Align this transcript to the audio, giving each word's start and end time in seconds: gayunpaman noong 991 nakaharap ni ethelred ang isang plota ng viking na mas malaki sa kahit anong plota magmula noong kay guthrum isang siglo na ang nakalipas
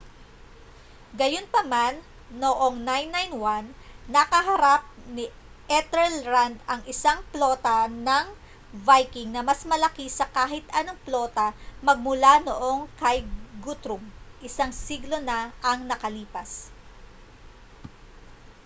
gayunpaman 1.19 1.93
noong 2.41 2.75
991 3.37 3.69
nakaharap 4.15 4.81
ni 5.15 5.25
ethelred 5.77 6.55
ang 6.71 6.81
isang 6.93 7.19
plota 7.31 7.79
ng 8.07 8.25
viking 8.87 9.29
na 9.33 9.41
mas 9.49 9.61
malaki 9.71 10.05
sa 10.17 10.25
kahit 10.35 10.65
anong 10.79 10.97
plota 11.07 11.47
magmula 11.87 12.33
noong 12.47 12.79
kay 13.01 13.17
guthrum 13.63 14.01
isang 14.47 14.71
siglo 14.85 15.17
na 15.29 15.37
ang 15.69 15.79
nakalipas 15.89 16.51